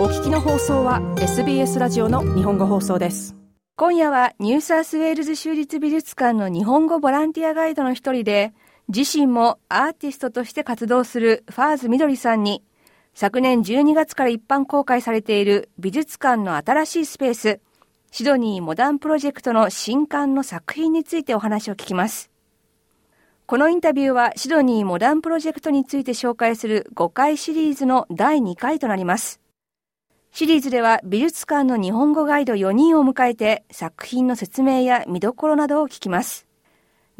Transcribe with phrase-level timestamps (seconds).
[0.00, 3.36] お聞きの放送は SBS ラジオの日本語放送です。
[3.76, 8.54] 今夜はニューサースウェールズ州立美術館の日本語ボランティアガイドの一人で
[8.88, 12.62] 自身もアーティストとして活動するファーズみどりさんに
[13.12, 17.60] 昨年12月から一般公開されている美術館の新しいスペース
[18.10, 22.30] シドニーモダンプロジェクトの新館の作品についてお話を聞きます。
[23.44, 29.40] このインタビューはシドニーモダンプロジェクトについて紹介する5回シリーズの第2回となります。
[30.32, 36.46] シリーズでは美術館の日本語ガイド4人を迎えて作品の説明や見どころなどを聞きます。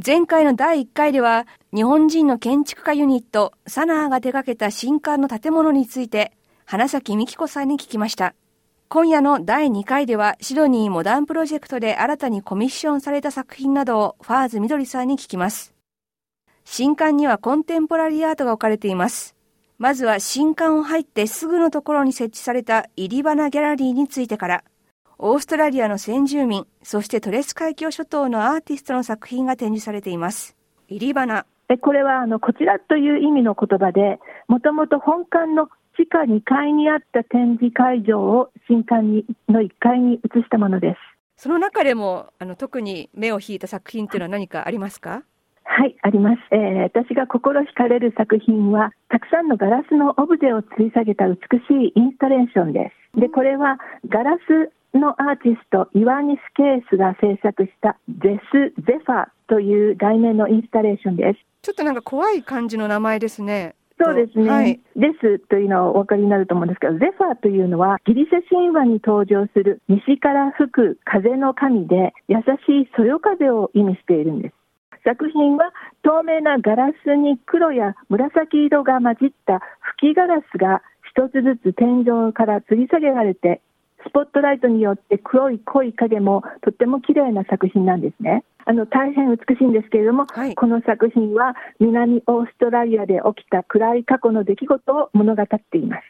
[0.04, 6.32] 前回の第1回では日本人の建築家ユニットサナーが手掛けた新館の建物について
[6.64, 8.34] 花咲美紀子さんに聞きました。
[8.88, 15.74] 今夜の第2回ではシドニーモダンプロジェクトで新たにコミッションされた作品などをファーズみどりさんに聞きます。
[16.64, 19.34] 新館にはコンテンポラリーアートが置かれています。
[19.80, 24.64] まずは新館を入ってすぐのところに設置された入り花ギャラリーについてから、
[25.16, 30.54] オーストラリアの先住民、そしてトレス海峡諸島のアーティストの作品が展示されています。
[30.88, 31.46] 入り花。
[31.80, 34.18] これはあのこちらという意味の言葉で、
[34.48, 41.42] もともと本館の地下2階にあった展示会場を新館にの1階に移したものです。
[41.42, 45.22] その中でもあの特に目を引いた作品というのは何かありますか？
[45.72, 51.38] はい、あります、えー、私が心惹かれる作品は、たくさんのガラスのオブジェを吊り下げた美し
[51.70, 53.20] いインスタレーションです。
[53.20, 61.38] で、これはガラスのアーティスト、イワニス・ケースが制作したゼス・ゼファという題名のインスタレーションです。
[61.62, 63.76] ちょっとなんか怖い感じの名前ですね。
[64.02, 74.54] そうですね、はい、デスというのはお分かりになると思うんですけど、ゼファーというのはギリシャ神話に登場する西から吹く風の神で、優しいそよ風を意味しているんです。
[75.04, 79.60] 作品は透明なガラスに黒や紫色が混じった
[79.98, 83.60] 吹きガラスが一つずつ天井から吊り下げられて
[84.06, 88.44] スポットライトによって黒い濃い影もとっても綺麗な作品なんですね。
[88.64, 96.02] あの大変美しいんですけれども、はい、この作品は南オーストラリアで起きた暗い過去の出来事を物語っています。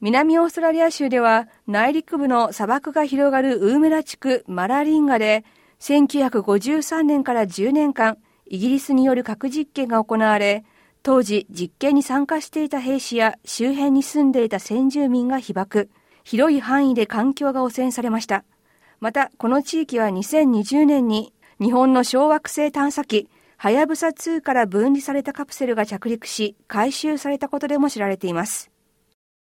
[0.00, 5.44] 南オーストラリア州では内陸部の砂漠が広がるウーメラ地区マラリンガで
[5.84, 10.64] 1953年から10年間、イギリスによる核実験が行われ、
[11.02, 15.90] 当時実験に参加していた兵士や周辺に住んでいた先住民が被爆、
[16.22, 18.44] 広い範囲で環境が汚染されました。
[19.00, 23.28] また、この地域は2020年に日本の小惑星探査機、
[23.58, 28.70] はやぶさ2から分離されたカプセルが着陸し、回収されたことでも知られています。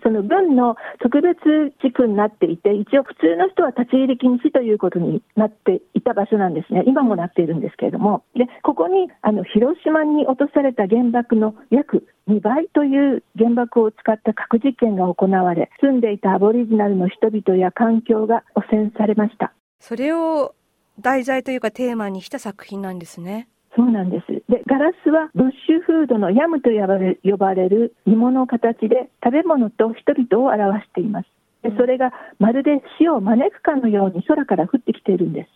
[0.03, 1.39] その軍の特別
[1.83, 6.85] 地区になっていて、一応普通の人は立ち入り禁止ということになっていた場所なんですね。
[6.87, 8.25] 今もなっているんですけれども。
[8.35, 19.53] で、ここにあの広島に落とされた原爆の約2倍という原爆を使った核実験が行われ、住んでいたアボリジナルの人々や環境が汚染されました。
[19.81, 20.55] それを
[21.01, 23.49] 題材というかテーマにした作品なんですね。
[23.81, 24.27] そうなんです。
[24.53, 31.27] で、ガラスはブッシュフードのヤムと呼ばれ呼ばれる芋の形で食べ物と人々を表しています。
[31.63, 35.51] でそれがまるで死を招くかのように空から降ってきているんです。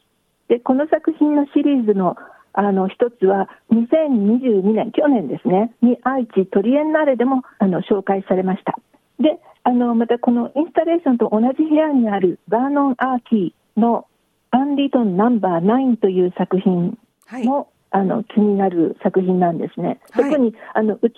[0.48, 2.16] で、この作品のシリーズの
[2.54, 8.78] あの一つは2022年、去年ですね、に愛知トリエンナーレでもあの紹介されました。
[9.18, 14.06] で、あのまたこのインスタレーションと同じ部屋にあるバーノン・アーキーの
[14.50, 16.96] アンリトンナンバー9という作品
[17.44, 20.00] も、はいあの気になる作品なんですね。
[20.10, 21.14] はい、特にあの美し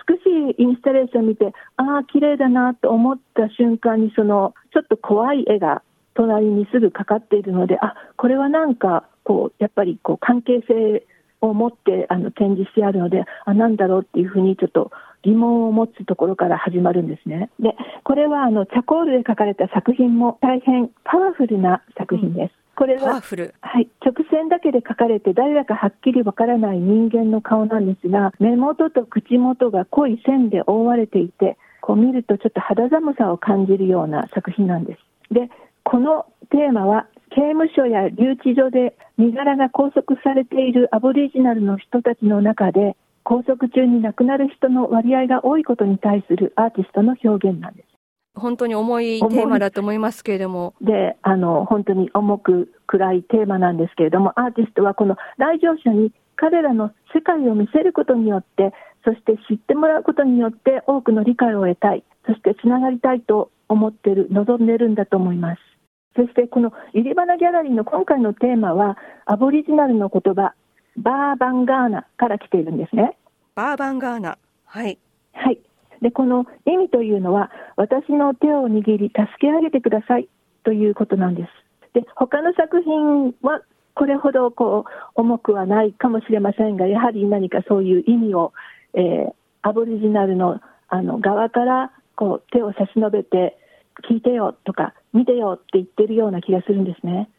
[0.59, 5.82] いインスタレーションを見て、ああ、綺麗だなと思った瞬間に、そのちょっと怖い絵が
[6.12, 11.06] 隣にすぐかかっているので、あこれはなんかこう、やっぱりこう関係性
[11.41, 14.91] を持ってあの展示してあるので、あなんだろうっていうふうにちょっと
[15.22, 17.48] 疑問を持つところから始まるんですね。
[17.59, 22.66] で、これはあのチャコールで描かれた作品も大変パワフルな作品です。
[22.76, 23.22] これは、
[23.62, 35.34] はい、直線だけで書かれて誰だかはっきりわからない人間の顔なんですが、目元と口元が濃い線で覆われていて、こう見るとちょっと肌寒さを感じるような作品なんです。
[35.34, 35.48] で、
[35.84, 47.96] このテーマは刑務所や留置所で身柄が拘束されているアボリジナルの人たちの中で拘束中に亡くなる人の割合が多いことに対するアーティストの表現なんです。
[48.36, 50.74] 本当に重いテーマだと思いますけれども。
[50.80, 58.72] で、あの、本当に重く暗いテーマなんですけれども、アーティストはこの来場者に彼らの世界を見せることによって、
[59.04, 65.60] そして知ってもらうことによって多くの理解を得たい、そしてつながりたいと思っている、望んでいるんだと思います。
[66.15, 70.54] そしてこの入り花ギャラリーの今回のテーマは、アボリジナルの言葉、
[70.97, 73.16] バーバンガーナから来ているんですね。
[73.54, 74.38] バーバンガーナ。
[74.65, 74.98] はい。
[75.33, 75.60] はい。
[76.03, 80.28] で、この意味というのは、私の手を握り助け上げてください
[80.64, 81.48] ということなんです。
[81.94, 83.62] で他の作品は
[83.94, 88.52] これほどこう重くはないかもしれませんが、やはり何かそういう意味を、
[88.92, 89.32] えー、
[89.62, 93.56] アボリジナルのあの側からこう手を差し伸べて、
[94.10, 97.30] 聞いてよとか、見てよって言ってるような気がするんですね。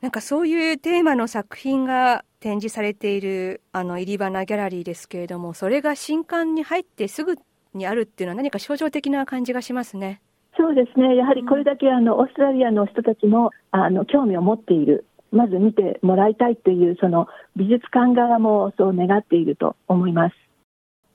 [0.00, 7.36] なんかそういうテーマの作品が展示されているあの入り花ギャラリーですけれども、それが新刊に入ってすぐ
[7.74, 10.20] にあるっていうのは何か象徴的な感じがしますね。
[10.56, 11.16] そうですね。
[11.16, 15.04] やはりこれだけあの、オーストラリアの人たちもあの興味を持っている。
[15.30, 20.34] まず見てもらいたいというその美術館側もそう願っていると思います。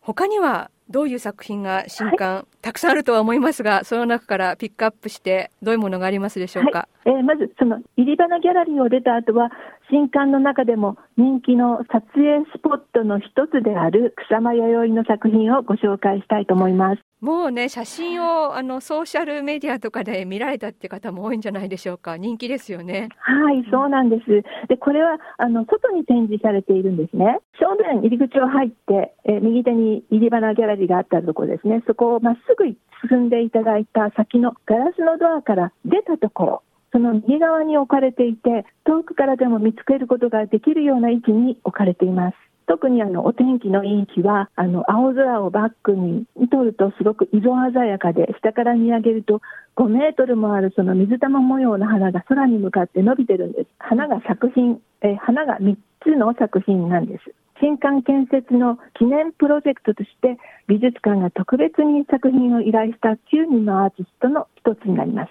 [0.01, 6.87] 他にはどういう作品が新刊、はい、たくさんあるとは思いますが、その中からピックアップして、どういうものがありますでしょうか？
[7.03, 9.51] はい、えー、まず、その入り花ギャラリーを出た後は、
[9.89, 17.02] 新刊の中でも人気の撮影スポットの一つである草間弥生の作品をご紹介したいと思います。
[17.23, 22.17] もうね、写真をあのソーシャルメディアとかで見られたって方も多いんじゃないでしょうか。
[22.17, 23.07] 人気ですよね。
[23.19, 24.67] はい、そうなんです。
[24.67, 27.39] で、これはあの外に展示されているんですね。
[27.61, 31.81] 正面入り口を入って、え右手に入り花ギャラリーがあったところですね。
[31.87, 32.65] そこをまっすぐ
[33.09, 42.35] 進んでいただいた先のガラスのドアから出たところ、その右側に置かれていて、遠くからでも見つけることができるような位置に置かれています。
[42.67, 49.41] 特にあのお天気のいい日はあの青空をバックに撮るとすごく色鮮やかで下から見上げると
[49.75, 53.67] 5メートルもあるその水玉模様の花が空に向かって伸びてるんです。
[53.79, 57.33] 花が作品、え花が3つの作品なんです。
[57.59, 60.37] 新館建設の記念プロジェクトとして
[60.67, 63.17] 美術館が特別に作品を依頼した9
[63.49, 65.29] 人のアーティストの一つになります。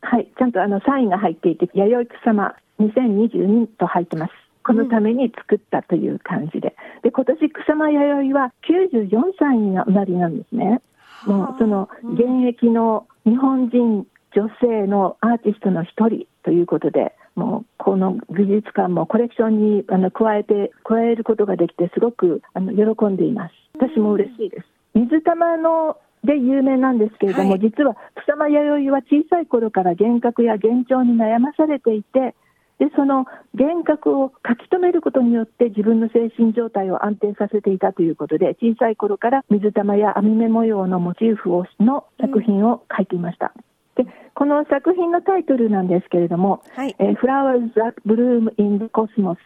[0.00, 4.43] はいちゃんとあのサインが入っていて弥生様2022と入ってます。
[4.64, 9.08] このために作ったという感じで、で今年草間弥生は94
[9.38, 10.80] 歳になりなんですね。
[11.26, 23.54] もうその現役の日本人女性のアーティストの一人ということで、もうこの美術館もコレクションにあの加えて、加えることができて、すごくあの喜んでいます。
[23.74, 24.66] 私も嬉しいです。
[24.94, 32.34] 水玉ので有名なんですけれども、はい、実は草間弥生は小さい頃から幻覚や幻聴に悩まされていて、
[32.78, 43.52] でその幻覚を書き留めることによって自分の精神状態を安定させていたということで小さい頃から水玉や網目模様のモチーフをの作品を書いていました。
[43.96, 44.04] で
[44.34, 49.36] この作品のタイトルなんですけれども「はい、えー、Flowers that Bloom in the Cosmos」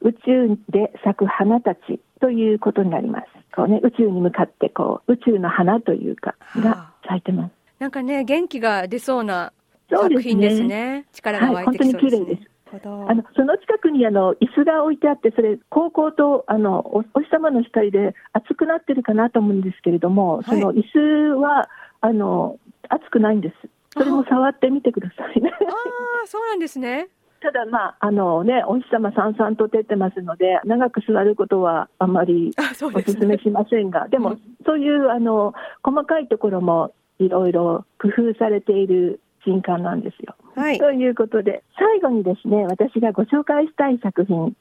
[0.00, 3.26] 宇宙で咲く花たちということになります。
[3.54, 7.52] こうね、宇宙に向かってこう宇宙の花というかが咲いてます。
[7.78, 9.52] なんかね元気が出そうな
[9.90, 10.62] 作品ですね。
[10.62, 12.50] すね力が湧いてきそうです、ねはい、本当に綺麗です。
[12.72, 21.68] あのその近くにあの椅子が置いてあって、それ、高校とあのおお日様の光で熱くなってるかなと思うんですけれども、はい、その椅子は
[22.00, 23.54] あの熱くないんです、
[23.94, 25.50] それも触ってみてくださいね。
[25.52, 27.08] あそうなんですね。
[27.40, 34.36] ただ、まああのね、お日様さんさんと照ってますので、長く座ることはあんまりお勧めしませんが、でも、
[34.66, 40.34] そういうあの細かいところもいろいろ工夫されている新刊なんですよ。
[40.58, 44.56] はい、ということで、最後にですね、私がご紹介したい作品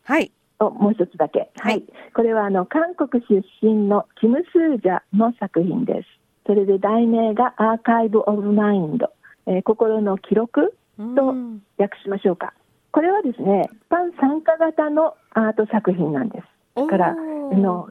[0.60, 1.50] をもう一つだけ。
[1.58, 1.74] はい。
[1.74, 1.84] はい、
[2.14, 6.08] これはあの韓国出身のキム・スージャの作品です。
[6.46, 9.12] それで題名がアーカイブ・オブ・マインド、
[9.48, 11.36] えー、心の記録と
[11.78, 12.54] 訳しましょうか。
[12.92, 16.48] これはですね、一般参加型のアート作品なんです。
[16.76, 17.90] だから、あの、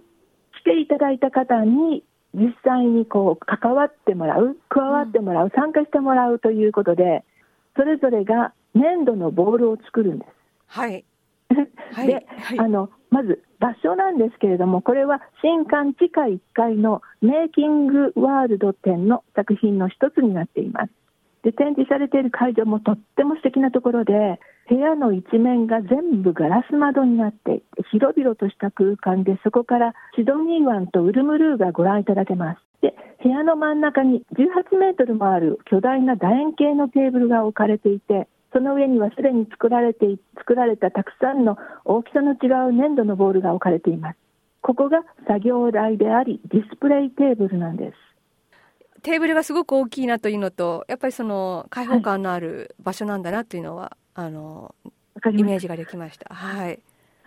[0.60, 2.02] 来ていただいた方に
[2.34, 7.24] 実際にこう関わってもらう、加わってもらう、参加してもらうということで、
[7.76, 10.30] それぞれが粘土のボールを作るんです。
[10.66, 11.04] はい。
[12.06, 20.92] で、はい、あのまず場所なんですけれども、これは新館地下1階のメイキングワールド展の作品の一つになっています。
[21.42, 27.62] で展示されている会場もとっても素敵なところで、部屋の一面が全部ガラス窓になって
[27.98, 32.60] 広々とした空間で、そこからシドニー湾とウルムルーがご覧いただけます。
[32.82, 44.18] で部屋の真ん中に18メートルもある巨大な楕円形のテーブルが置かれていて、その上にはすでに作られて作られたたくさんの大きさの違う粘土のボールが置かれています。
[44.60, 47.96] ここが作業台であり、ディスプレイテーブルなんです。
[49.02, 54.74] テーブルがすごく大きいなというのと、やっぱりその開放感のある場所なんだなというのは、はい、あの
[55.32, 56.34] イメージができました。
[56.34, 56.80] はい。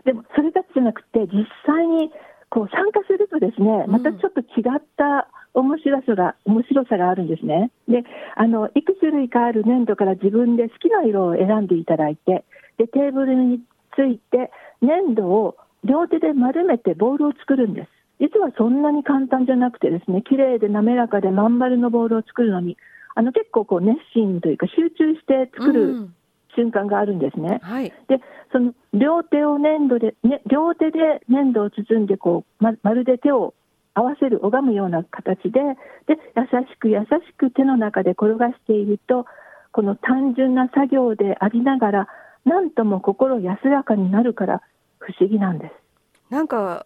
[0.06, 2.12] でもそれだけじゃなくて実際に
[2.50, 7.72] こう参加するとですね、またちょっと違った面白さが、面白さがあるんですね。
[7.88, 8.04] で、
[8.36, 12.46] あの、いく種類かある粘土から自分で好きな色を選んでいただいて、
[12.78, 13.62] で、テーブルに
[13.96, 14.52] ついて
[14.82, 17.90] 粘土を両手で丸めてボールを作るんです。
[18.20, 22.78] 実はそんなに簡単じゃなくてですね、綺麗で滑らかでまん丸のボールを作るのに、
[23.16, 26.10] あの結構こう熱心というか集中して作る
[26.60, 27.60] 瞬間があるんですね。
[27.64, 28.20] はい、で
[28.52, 33.54] その両手を粘土で、ね、両手で粘土を包んでこうままるで手を
[33.94, 35.60] 合わせる拝むような形で
[36.08, 39.26] で優しく優しく手の中で転がしていると
[39.72, 42.08] この単純な作業でありながら
[42.46, 44.62] なんとも心安らかになるから
[45.00, 45.74] 不思議なんです。
[46.30, 46.86] なんか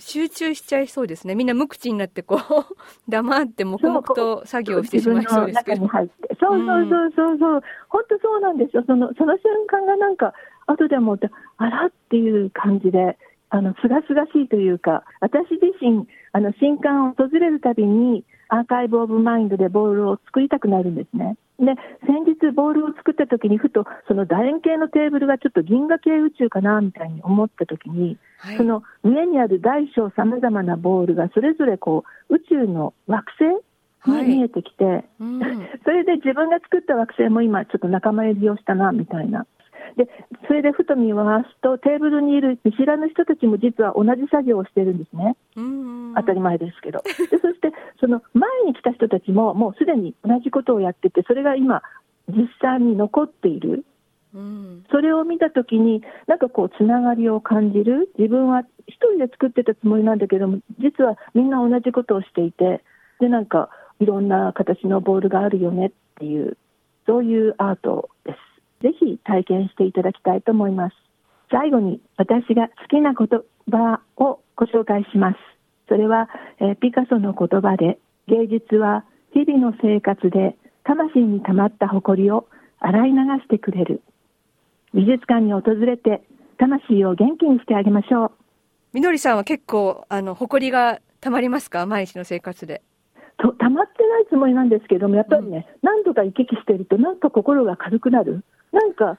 [0.00, 1.34] 集中しちゃいそうですね。
[1.34, 2.40] みんな無口になってこう
[3.08, 5.86] 黙って黙々と作業してしまいそうですけど。
[5.86, 6.06] そう
[6.40, 8.84] そうそうそうそう、本当そうなんですよ。
[8.86, 10.32] そのその瞬間がなんか
[10.66, 11.18] 後でも
[11.58, 13.16] あらっていう感じで。
[13.52, 21.36] あの、すがすがしいというか、私自身、あの、新刊を訪れるたびに、アーカイブ・オブ・マインドでボールを作りたくなるんですね。
[21.60, 21.74] で、
[22.06, 33.32] 先日ボールを作った時にふと、その楕円形のテーブルがちょっと銀河系宇宙かなみたいに思った時に、はい、その上にある大小さまざまなボールがそれぞれこう宇宙の惑
[34.06, 35.40] 星に見えてきて、はいうん、
[35.84, 39.46] それで自分が作った惑星も今ちょっと仲間入りをしたなみたいな。
[39.96, 40.08] で
[40.46, 45.36] それでふと見回すとテーブルにいる見知らぬ人たちも実は同じ作業をしてるんですね、
[46.16, 47.02] 当たり前ですけど。
[47.02, 47.69] でそして
[48.00, 51.82] その前に来た人たちももうすでに同じことをやっててそれが今
[52.28, 53.84] 実際に残っている
[54.32, 62.82] うん、それを見たときに、なんかこう、つながりを感じる、自分は一人で作ってたつもりなんだけども、実はみんな同じことをしていて、
[63.18, 66.56] で、なんか、いろんな形のボールがあるよねっていう、
[67.06, 68.38] そういうアートです。
[68.82, 70.96] ぜひ体験していただきたいと思います。
[71.50, 73.28] 最後に、私が好きな言
[73.68, 75.49] 葉をご紹介します。
[75.90, 76.30] それは、
[76.60, 79.04] えー、ピカソの言葉で、芸術は
[79.34, 82.46] 日々の生活で魂に溜まった誇りを
[82.78, 84.00] 洗い流してくれる。
[84.94, 86.22] 美術館に訪れて
[86.58, 88.30] 魂を元気にしてあげましょう。
[88.92, 91.86] みのりさんは結構あの誇りがたまりますか？
[91.86, 92.82] 毎日の生活で。
[93.38, 98.44] とたまってないつもりなんですけどもやっぱりね、うん、何度か行き来してるとなんか心が軽くなる。
[98.72, 99.18] なんか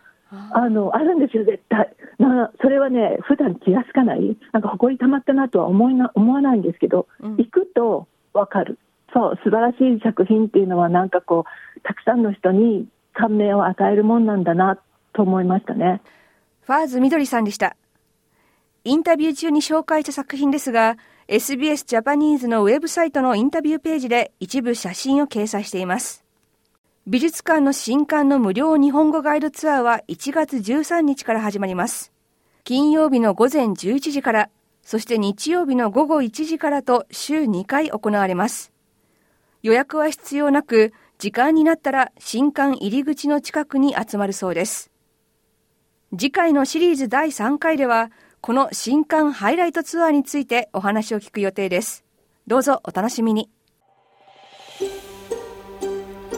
[0.53, 1.93] あのあるんですよ、絶対。
[2.21, 8.77] なそれはね、普段気がつかない、なんか誇りたまったなとは思いな思わないんですけど、うん、行くと分かる、
[9.13, 14.79] そう、素晴らしい作品っていうのは、なんかこう、たくさんの人に感銘を与えるもんなんだな
[15.13, 16.01] と思いましたね。
[16.61, 17.75] ファーズみどりさんでした。
[18.83, 20.97] インタビュー中に紹介した作品ですが、
[21.27, 26.25] SBS ジャパニーズのウェブサイトのインタビューページで一部写真を掲載しています。
[27.07, 32.11] 美術館の新刊の無料日本語ガイドツアーは1月13日から始まります。
[32.63, 34.49] 金曜日の午前11時から、
[34.83, 38.71] そして日曜日の午後1時からと週2回行われます。
[39.63, 44.91] 予約は必要なく、時間になったら新館入り口の近くに集まるそうです。
[46.11, 52.05] 次回のシリーズ第3回では、この新刊ハイライトツアーについてお話を聞く予定です。
[52.45, 53.49] どうぞお楽しみに。